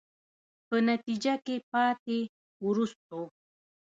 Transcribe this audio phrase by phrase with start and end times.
[0.67, 2.19] په نتیجه کې پاتې،
[2.65, 3.21] وروستو.